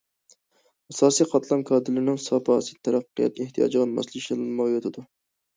[0.93, 5.07] ئاساسىي قاتلام كادىرلىرىنىڭ ساپاسى تەرەققىيات ئېھتىياجىغا ماسلىشالمايۋاتىدۇ.